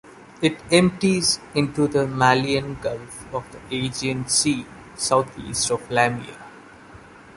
[0.41, 6.39] It empties into the Malian Gulf of the Aegean Sea southeast of Lamia.